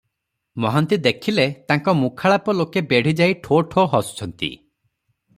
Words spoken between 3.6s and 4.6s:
ଠୋ ହସୁଛନ୍ତି।